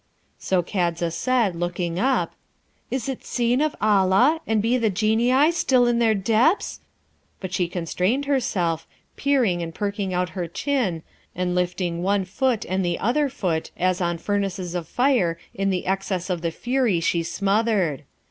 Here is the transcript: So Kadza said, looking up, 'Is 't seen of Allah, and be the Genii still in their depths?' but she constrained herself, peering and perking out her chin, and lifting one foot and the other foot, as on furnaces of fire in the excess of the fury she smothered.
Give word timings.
So 0.39 0.63
Kadza 0.63 1.11
said, 1.11 1.55
looking 1.55 1.99
up, 1.99 2.33
'Is 2.89 3.05
't 3.07 3.23
seen 3.23 3.61
of 3.61 3.75
Allah, 3.79 4.41
and 4.47 4.59
be 4.59 4.75
the 4.79 4.89
Genii 4.89 5.51
still 5.51 5.85
in 5.85 5.99
their 5.99 6.15
depths?' 6.15 6.79
but 7.39 7.53
she 7.53 7.67
constrained 7.67 8.25
herself, 8.25 8.87
peering 9.15 9.61
and 9.61 9.75
perking 9.75 10.11
out 10.11 10.29
her 10.29 10.47
chin, 10.47 11.03
and 11.35 11.53
lifting 11.53 12.01
one 12.01 12.25
foot 12.25 12.65
and 12.67 12.83
the 12.83 12.97
other 12.97 13.29
foot, 13.29 13.69
as 13.77 14.01
on 14.01 14.17
furnaces 14.17 14.73
of 14.73 14.87
fire 14.87 15.37
in 15.53 15.69
the 15.69 15.85
excess 15.85 16.31
of 16.31 16.41
the 16.41 16.49
fury 16.49 16.99
she 16.99 17.21
smothered. 17.21 18.03